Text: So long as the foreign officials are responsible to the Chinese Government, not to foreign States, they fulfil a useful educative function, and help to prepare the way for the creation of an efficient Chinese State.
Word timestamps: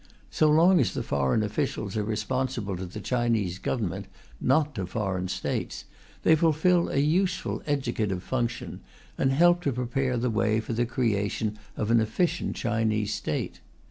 So 0.31 0.49
long 0.49 0.79
as 0.79 0.95
the 0.95 1.03
foreign 1.03 1.43
officials 1.43 1.95
are 1.95 2.03
responsible 2.03 2.75
to 2.75 2.87
the 2.87 2.99
Chinese 2.99 3.59
Government, 3.59 4.07
not 4.39 4.73
to 4.73 4.87
foreign 4.87 5.27
States, 5.27 5.85
they 6.23 6.35
fulfil 6.35 6.89
a 6.89 6.97
useful 6.97 7.61
educative 7.67 8.23
function, 8.23 8.79
and 9.15 9.31
help 9.31 9.61
to 9.61 9.71
prepare 9.71 10.17
the 10.17 10.31
way 10.31 10.59
for 10.59 10.73
the 10.73 10.87
creation 10.87 11.59
of 11.77 11.91
an 11.91 11.99
efficient 11.99 12.55
Chinese 12.55 13.13
State. 13.13 13.59